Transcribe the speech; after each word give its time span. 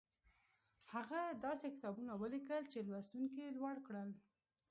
هغه 0.93 1.21
داسې 1.45 1.67
کتابونه 1.75 2.11
وليکل 2.21 2.63
چې 2.71 2.79
لوستونکي 2.87 3.39
يې 3.45 3.49
لوړ 3.57 3.75
کړل. 3.87 4.09